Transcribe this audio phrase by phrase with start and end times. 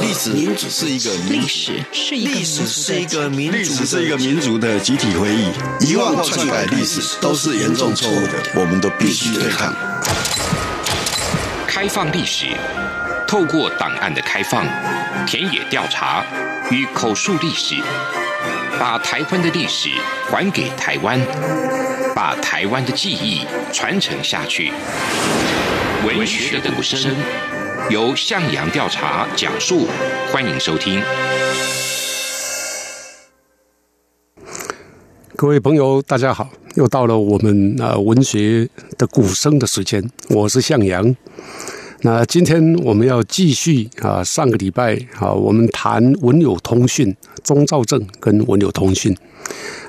[0.00, 5.50] 历史，民主是一个历史是一个历史是一个民历史是一个民族的集体回忆。
[5.80, 9.74] 遗忘或篡改历史都是严重错误的，我们都必须对抗。
[11.66, 12.46] 开放历史，
[13.26, 14.66] 透过档案的开放、
[15.26, 16.24] 田野调查
[16.70, 17.74] 与口述历史，
[18.78, 19.90] 把台湾的历史
[20.30, 21.20] 还给台湾，
[22.14, 23.42] 把台湾的记忆
[23.72, 24.72] 传承下去。
[26.06, 27.14] 文学的鼓声。
[27.90, 29.86] 由向阳调查讲述，
[30.32, 31.02] 欢迎收听。
[35.36, 38.66] 各位朋友，大家好，又到了我们啊文学
[38.96, 41.14] 的鼓声的时间，我是向阳。
[42.00, 49.14] 那今天我们要继续啊，上个礼拜啊，我们谈文友通讯，钟肇政跟文友通讯。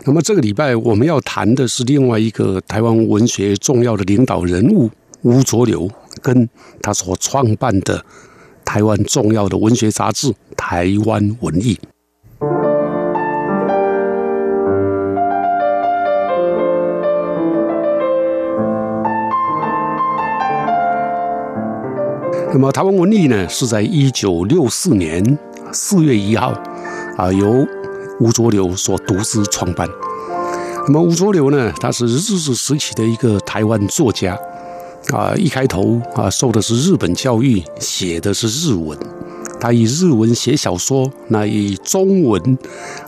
[0.04, 4.92] 那么这个礼拜我们要谈的是另外一个台湾文学重要的领导人物。
[5.22, 5.90] 吴浊流
[6.26, 6.50] 跟
[6.82, 8.04] 他所创办的
[8.66, 11.76] 台湾重要的文学杂志《台湾文艺》。
[22.52, 25.38] 那么，《台湾文艺》呢，是在一九六四年
[25.72, 26.54] 四月一号
[27.18, 27.68] 啊，由
[28.20, 29.88] 吴浊流所独自创办。
[30.88, 34.40] 那么，吴浊流呢，他是日治时期的一个台湾作家。
[35.14, 38.98] 啊，一开头啊，受的是日本教育，写的是日文。
[39.60, 42.58] 他以日文写小说，那以中文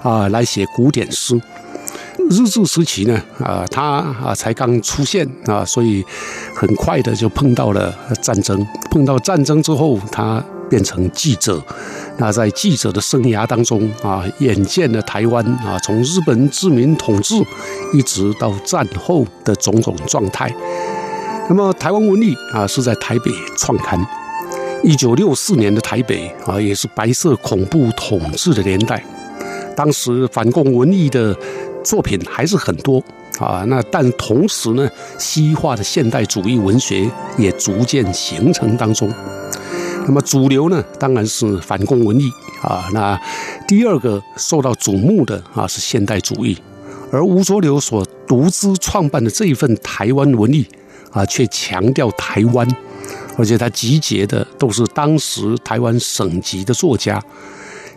[0.01, 1.39] 啊来写古典诗。
[2.29, 6.03] 日治时期呢，啊，他啊才刚出现啊，所以
[6.53, 8.65] 很快的就碰到了战争。
[8.91, 11.63] 碰到战争之后，他变成记者。
[12.17, 17.35] 那在记者的生涯当中啊，眼见了台湾啊，从日本殖民统治
[17.93, 20.53] 一直到战后的种种状态。
[21.49, 23.97] 那么，台湾文艺啊是在台北创刊。
[24.83, 29.03] 一九六四年的台北啊，也是白色恐怖统治的年代。
[29.75, 31.35] 当时反共文艺的
[31.83, 33.01] 作品还是很多
[33.39, 33.63] 啊。
[33.67, 39.11] 那但同时呢，西化的现代主义文学也逐渐形成当中。
[40.05, 42.29] 那么主流呢，当然是反共文艺
[42.61, 42.89] 啊。
[42.93, 43.19] 那
[43.67, 46.57] 第二个受到瞩目的啊是现代主义，
[47.11, 50.67] 而吴浊流所独资创办的这一份台湾文艺。
[51.17, 52.67] 啊，却强调台湾，
[53.37, 57.19] 而且他集结的都是当时台湾省级的作家，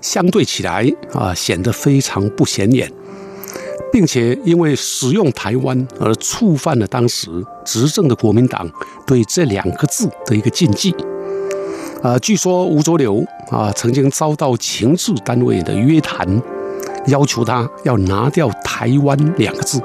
[0.00, 2.90] 相对起来啊，显得非常不显眼，
[3.92, 7.28] 并且因为使用台湾而触犯了当时
[7.62, 8.66] 执政的国民党
[9.06, 10.94] 对这两个字的一个禁忌。
[12.02, 16.26] 啊，据说吴浊流啊曾经遭到情治单位的约谈，
[17.08, 19.78] 要求他要拿掉台湾两个字。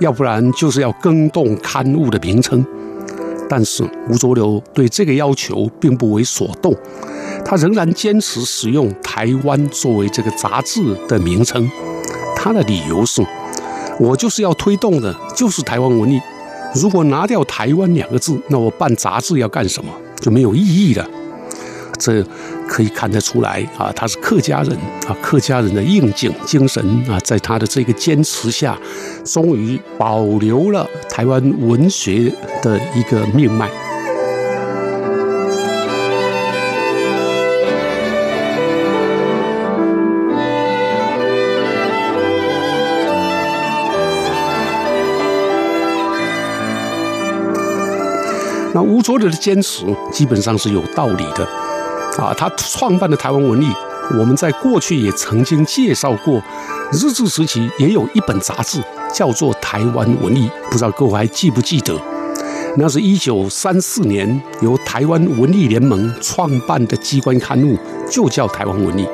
[0.00, 2.64] 要不然就是要更动刊物的名称，
[3.48, 6.74] 但是吴浊流对这个要求并不为所动，
[7.44, 11.68] 他仍然坚持使用台湾作为这个杂志的名称。
[12.36, 13.22] 他的理由是：
[13.98, 16.20] 我就是要推动的，就是台湾文艺。
[16.74, 19.90] 如果拿掉台湾两个字，那我办杂志要干什么？
[20.20, 21.08] 就没有意义了。
[21.98, 22.24] 这
[22.68, 24.76] 可以看得出来啊，他是客家人
[25.06, 28.78] 啊，客家人的应景精神啊，在他的这个坚持下，
[29.24, 32.32] 终于保留了台湾文学
[32.62, 33.68] 的一个命脉。
[48.74, 51.67] 那吴浊流的坚持基本上是有道理的。
[52.18, 53.72] 啊，他创办的台湾文艺，
[54.18, 56.42] 我们在过去也曾经介绍过。
[56.92, 61.94] 日治时期也有一本杂志叫做《台湾文艺》，不知道各位还记不记得？
[62.76, 67.78] 那是一九三四年由台湾文艺联盟创办的机关刊物，
[68.10, 69.04] 就叫《台湾文艺》。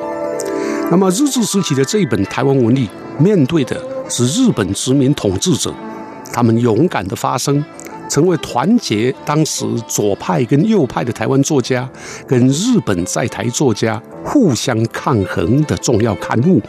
[0.89, 2.89] 那么日治时期的这一本《台湾文艺》，
[3.21, 3.79] 面对的
[4.09, 5.73] 是日本殖民统治者，
[6.31, 7.63] 他们勇敢的发声。
[8.15, 11.89] 成为团结当时左派跟右派的台湾作家，
[12.25, 16.61] 跟日本在台作家互相抗衡的重要刊物，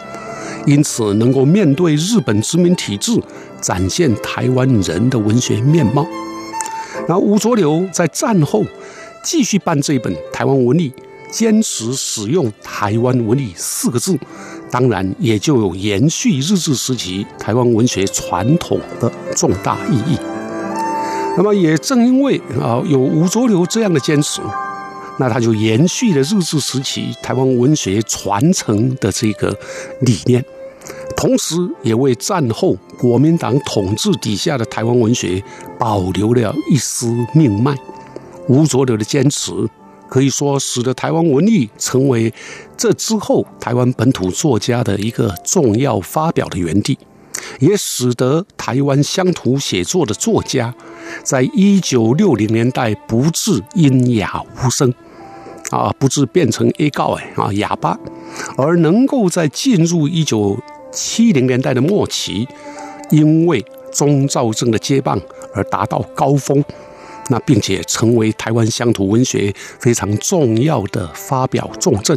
[0.67, 3.13] 因此能够面对日本殖民体制，
[3.61, 6.05] 展现台湾人的文学面貌。
[7.07, 8.65] 然后吴浊流在战后
[9.23, 10.91] 继续办这本《台湾文艺》，
[11.31, 14.19] 坚持使用“台湾文艺”四个字，
[14.69, 20.19] 当然也就有延续日治时期台湾文学传统的重大意义。
[21.37, 24.41] 那么也正因为啊有吴浊流这样的坚持，
[25.19, 29.55] 那他就延续了日治时期台湾文学传承的这个
[30.01, 30.43] 理念，
[31.17, 35.43] 同时也为战后国民党统治底下的台湾文学
[35.79, 37.77] 保留了一丝命脉。
[38.49, 39.53] 吴浊流的坚持
[40.09, 42.33] 可以说使得台湾文艺成为
[42.77, 46.97] 这之后台湾本土作家的一个重要发表的园地，
[47.59, 50.73] 也使得台湾乡土写作的作家，
[51.23, 54.93] 在一九六零年代不致瘖哑无声，
[55.71, 57.99] 啊，不致变成 A 告哎啊哑巴，
[58.57, 60.59] 而能够在进入一九
[60.93, 62.47] 七零年代的末期，
[63.11, 65.21] 因为钟肇政的接棒
[65.55, 66.65] 而达到高峰。
[67.29, 72.17] 那并且成为台湾乡土文学非常重要的发表重镇。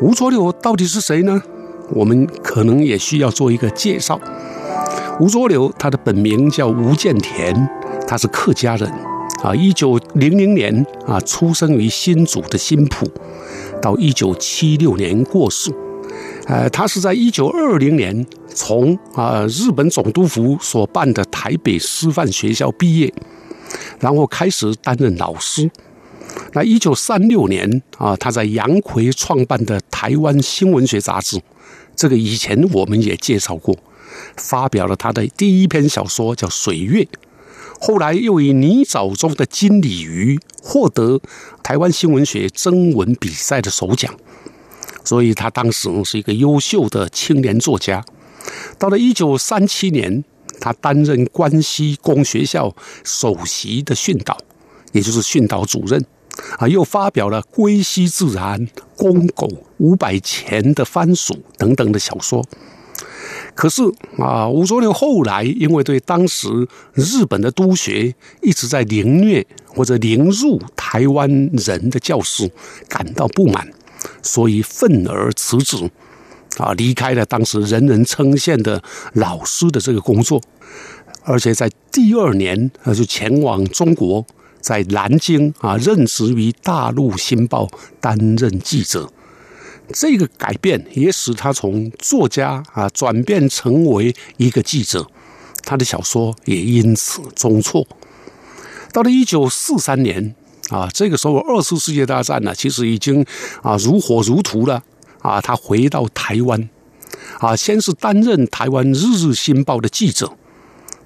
[0.00, 1.42] 吴浊流到底是谁呢？
[1.90, 4.20] 我们可能也需要做一个介绍。
[5.18, 7.68] 吴浊流他的本名叫吴建田，
[8.06, 8.88] 他是客家人，
[9.42, 13.10] 啊，一九零零年啊出生于新竹的新埔。
[13.82, 15.72] 到一九七六年过世，
[16.46, 23.12] 呃，他是在一九二零年从啊日本总督府所办的台北师范学校毕业，
[23.98, 25.68] 然后开始担任老师。
[26.58, 31.36] 那一九三六年啊，他在杨逵创办的《台湾新文学杂志》，
[31.94, 33.76] 这个以前我们也介绍过，
[34.36, 37.02] 发表了他的第一篇小说叫《水月》。
[37.78, 41.20] 后来又以泥沼中的金鲤鱼获得
[41.62, 44.12] 台湾新文学征文比赛的首奖，
[45.04, 48.04] 所以他当时是一个优秀的青年作家。
[48.80, 50.24] 到了一九三七年，
[50.58, 54.36] 他担任关西公学校首席的训导，
[54.90, 56.04] 也就是训导主任，
[56.58, 58.60] 啊，又发表了《归西自然》
[58.96, 59.46] 《公狗》
[59.78, 62.44] 《五百钱的番薯》等等的小说。
[63.54, 63.82] 可是
[64.18, 66.48] 啊，吴浊流后来因为对当时
[66.94, 72.48] 日本的督学一直在凌虐或者凌辱台湾人的教师
[72.88, 73.68] 感到不满，
[74.22, 75.90] 所以愤而辞职，
[76.58, 78.80] 啊，离开了当时人人称羡的
[79.14, 80.40] 老师的这个工作，
[81.24, 84.24] 而且在第二年他就前往中国，
[84.60, 87.66] 在南京啊任职于《大陆新报》
[88.00, 89.10] 担任记者。
[89.92, 95.06] 这个改变也使他从作家啊转变成为一个记者，
[95.64, 97.86] 他的小说也因此中错。
[98.92, 100.34] 到了一九四三年
[100.68, 103.24] 啊，这个时候二次世界大战呢，其实已经
[103.62, 104.82] 啊如火如荼了
[105.20, 105.40] 啊。
[105.40, 106.68] 他回到台湾
[107.38, 110.30] 啊，先是担任台湾《日日新报》的记者。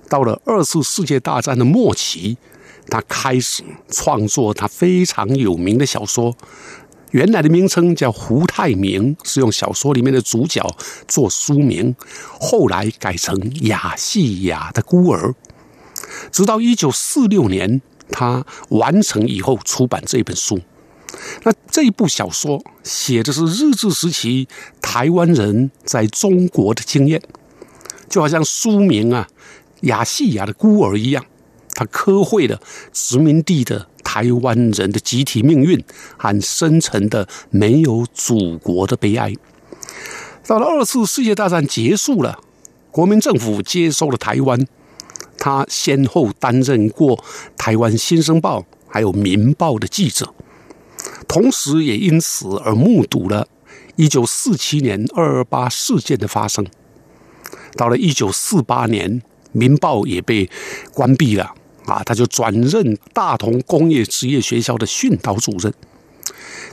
[0.09, 2.37] 到了二次世界大战的末期，
[2.89, 6.37] 他开始创作他非常有名的小说。
[7.11, 10.67] 原来的名称叫胡太明，是用小说里面的主角
[11.07, 11.95] 做书名，
[12.41, 15.35] 后来改成亚细亚的孤儿。
[16.31, 20.61] 直到一九四六年，他完成以后出版这本书。
[21.45, 24.49] 那这部小说写的是日治时期
[24.81, 27.23] 台湾人在中国的经验，
[28.09, 29.29] 就好像书名啊
[29.83, 31.23] “亚细亚的孤儿”一样，
[31.75, 32.61] 他刻绘了
[32.93, 33.89] 殖民地的。
[34.05, 35.83] 台湾人的集体命运
[36.19, 39.33] 和深沉的没有祖国的悲哀。
[40.47, 42.39] 到了二次世界大战结束了，
[42.91, 44.67] 国民政府接收了台湾，
[45.39, 47.17] 他先后担任过
[47.57, 50.35] 《台湾新生报》还有《民报》的记者，
[51.27, 53.49] 同时也因此而目睹了
[53.97, 56.67] 1947年二二八事件的发生。
[57.77, 59.21] 到了1948年，
[59.53, 60.51] 《民报》也被
[60.93, 61.55] 关闭了。
[61.87, 65.73] 啊，他就转任大同工业职业学校的训导主任。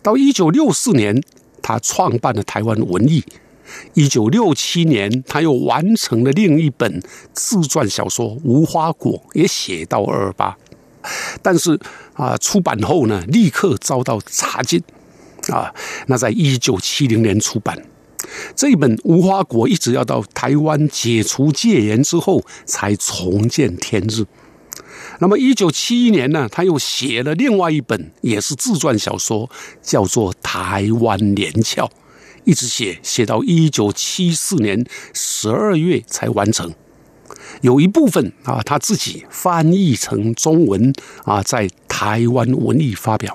[0.03, 1.21] 到一九六四年，
[1.61, 3.23] 他创办了台湾文艺。
[3.93, 7.01] 一九六七年，他又完成了另一本
[7.33, 10.57] 自传小说《无花果》，也写到二二八。
[11.41, 11.79] 但是
[12.13, 14.81] 啊，出版后呢，立刻遭到查禁。
[15.49, 15.73] 啊，
[16.07, 17.81] 那在一九七零年出版
[18.55, 24.25] 这一本《无花果》，一直要到台湾解除戒严之后，才重见天日。
[25.21, 29.49] 那么，一九七一年呢，他又写了另外一本，也是自传小说，
[29.81, 31.85] 叫做《台湾连翘》，
[32.45, 36.73] 一直写写到一九七四年十二月才完成。
[37.61, 40.93] 有一部分啊，他自己翻译成中文
[41.25, 43.33] 啊，在台湾文艺发表；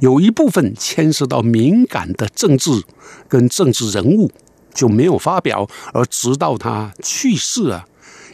[0.00, 2.82] 有一部分牵涉到敏感的政治
[3.28, 4.30] 跟政治人物，
[4.74, 7.86] 就没有发表，而直到他去世啊，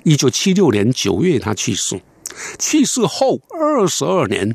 [0.05, 2.01] 一九七六年九月他去世。
[2.59, 4.55] 去世后二十二年，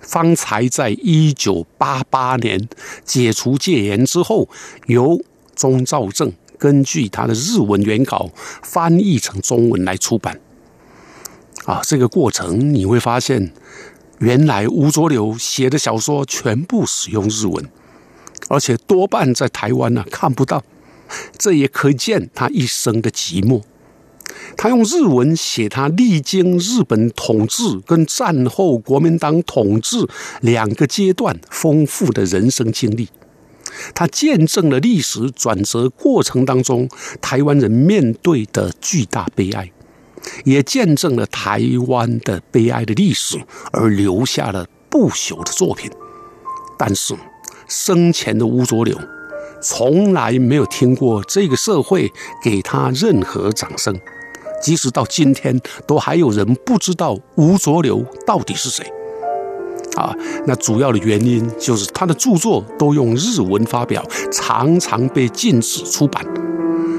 [0.00, 2.68] 方才在一九八八年
[3.04, 4.48] 解除戒严之后，
[4.86, 5.20] 由
[5.54, 8.30] 钟兆政根据他的日文原稿
[8.62, 10.40] 翻译成中文来出版。
[11.64, 13.52] 啊，这个过程你会发现，
[14.18, 17.68] 原来吴浊流写的小说全部使用日文，
[18.48, 20.62] 而且多半在台湾呢看不到。
[21.38, 23.62] 这也可见他一生的寂寞。
[24.56, 30.06] 他用日文写他历经日本统治跟战后国民党统治
[30.40, 33.08] 两个阶段丰富的人生经历。
[33.94, 36.88] 他见证了历史转折过程当中
[37.20, 39.70] 台湾人面对的巨大悲哀，
[40.44, 43.38] 也见证了台湾的悲哀的历史，
[43.72, 45.90] 而留下了不朽的作品。
[46.78, 47.14] 但是，
[47.68, 48.98] 生前的吴浊流
[49.60, 52.10] 从来没有听过这个社会
[52.42, 53.98] 给他任何掌声，
[54.60, 58.84] 即使到今天，都还有人不知道吴浊流到底是谁。
[59.96, 60.14] 啊，
[60.46, 66.24] 那主要的原因就是他的著作都用日文发表，常常被禁止出版。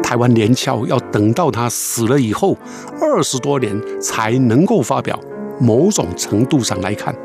[0.02, 2.58] 台湾连翘要等到他死了以后
[3.02, 5.20] 二十多年才能够发表。
[5.60, 7.16] 某种程度上来看，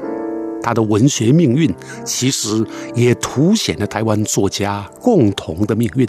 [0.62, 1.72] 他的文学命运
[2.04, 6.06] 其实也凸显了台湾作家共同的命运。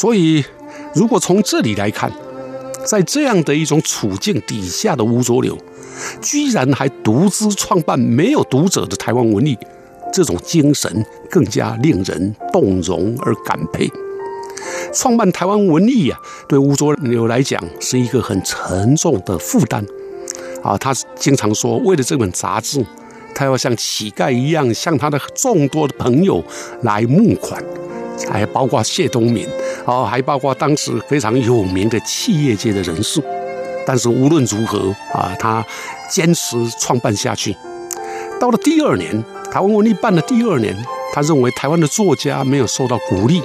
[0.00, 0.42] 所以，
[0.94, 2.10] 如果从这里来看，
[2.86, 5.58] 在这样的一种处境底下的吴浊流，
[6.22, 9.58] 居然还独自创办没有读者的台湾文艺，
[10.10, 13.90] 这种精神更加令人动容而感佩。
[14.94, 19.84] 创办台湾文艺啊，对吴浊流来讲是一个很沉重的负担
[20.62, 20.78] 啊。
[20.78, 22.82] 他经常说，为了这本杂志，
[23.34, 26.42] 他要像乞丐一样向他的众多的朋友
[26.84, 27.62] 来募款。
[28.28, 29.48] 还包括谢东闵，
[29.84, 33.22] 哦，还包括当时非常有名的企业界的人士。
[33.86, 35.64] 但是无论如何啊，他
[36.08, 37.56] 坚持创办下去。
[38.38, 40.76] 到了第二年，台湾文艺办的第二年，
[41.12, 43.42] 他认为台湾的作家没有受到鼓励，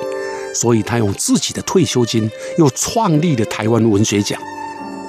[0.54, 4.40] 所以他用自己的退休金又创立了台湾文学奖。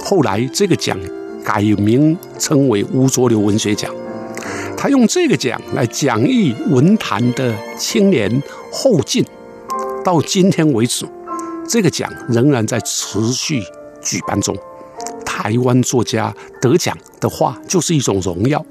[0.02, 0.99] 后来这个奖
[1.44, 3.92] 改名称为吴浊流文学奖。
[4.76, 9.25] 他用这个奖来奖励文坛的青年后进。
[10.06, 11.04] 到今天为止，
[11.68, 13.60] 这个奖仍然在持续
[14.00, 14.56] 举办中。
[15.25, 18.64] 台湾作家得奖的话，就是一种荣耀。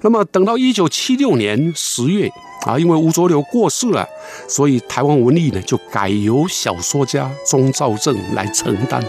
[0.00, 2.30] 那么，等到一九七六年十月
[2.64, 4.08] 啊，因为吴浊流过世了，
[4.48, 9.04] 所以台湾文艺呢就改由小说家钟兆政来承担。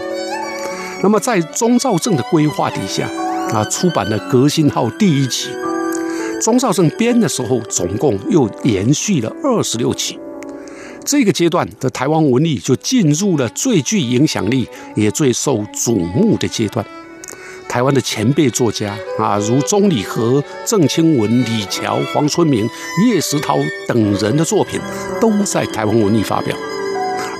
[1.02, 3.08] 那么，在钟兆政的规划底下
[3.54, 5.48] 啊，出版了《革新号》第一期。
[6.42, 10.18] 钟兆政编的时候，总共又延续了二十六期。
[11.04, 16.84] 这个阶段的台湾文艺就进入了最具影响力也最受瞩目的阶段。
[17.68, 22.68] 台湾的前辈作家啊，如钟理和、郑清文、李乔、黄春明、
[23.06, 23.56] 叶石涛
[23.88, 24.78] 等人的作品，
[25.20, 26.56] 都在台湾文艺发表。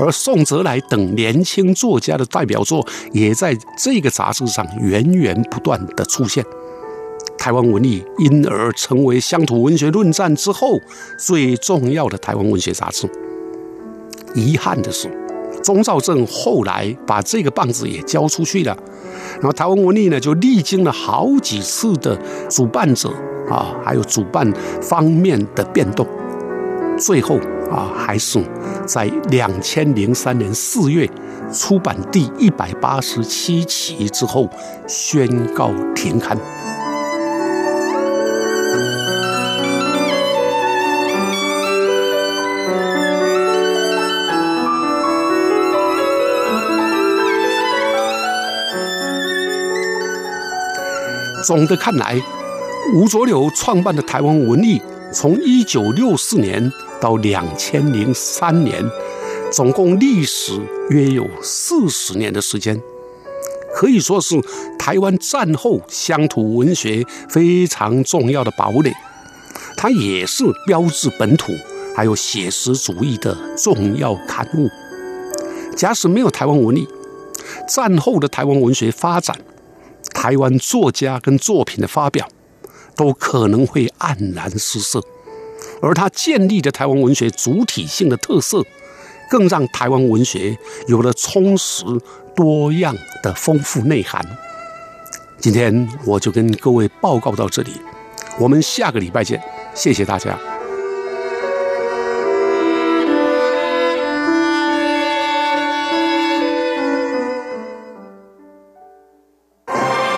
[0.01, 6.43] 而宋泽来等年轻作家的代表作，也在这个杂志上源源不断地出现。
[7.37, 10.79] 台湾文艺因而成为乡土文学论战之后
[11.19, 13.07] 最重要的台湾文学杂志。
[14.35, 15.11] 遗憾的是，
[15.63, 18.77] 钟兆政后来把这个棒子也交出去了，
[19.35, 23.11] 然后台湾文艺呢就历经了好几次的主办者
[23.51, 26.07] 啊，还有主办方面的变动，
[26.99, 27.37] 最后
[27.71, 28.43] 啊还是
[28.87, 31.09] 在两千零三年四月
[31.53, 34.49] 出版第一百八十七期之后
[34.87, 36.37] 宣告停刊。
[51.53, 52.19] 总的看来，
[52.95, 54.81] 吴浊流创办的台湾文艺，
[55.13, 58.83] 从一九六四年到两千零三年，
[59.53, 62.81] 总共历时约有四十年的时间，
[63.75, 64.35] 可以说是
[64.79, 68.91] 台湾战后乡土文学非常重要的堡垒。
[69.77, 71.53] 它也是标志本土
[71.95, 74.71] 还有写实主义的重要刊物。
[75.77, 76.89] 假使没有台湾文艺，
[77.69, 79.37] 战后的台湾文学发展。
[80.15, 82.29] 台湾作家跟作品的发表，
[82.97, 85.03] 都可能会黯然失色，
[85.81, 88.65] 而他建立的台湾文学主体性的特色，
[89.31, 90.57] 更让台湾文学
[90.89, 91.85] 有了充实
[92.35, 94.25] 多样的丰富内涵。
[95.39, 97.73] 今天我就跟各位报告到这里，
[98.39, 99.43] 我们下个礼拜见，
[99.75, 100.39] 谢谢大家。